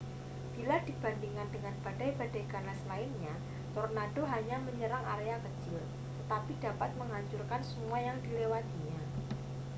bila 0.57 0.75
dibandingkan 0.87 1.45
dengan 1.55 1.75
badai-badai 1.85 2.43
ganas 2.53 2.81
lainnya 2.91 3.35
tornado 3.77 4.23
hanya 4.33 4.57
menyerang 4.67 5.05
area 5.15 5.37
kecil 5.45 5.77
tetapi 6.25 6.53
dapat 6.67 6.89
menghancurkan 6.99 7.61
semua 7.71 7.97
yang 8.07 8.17
dilewatinya 8.25 8.97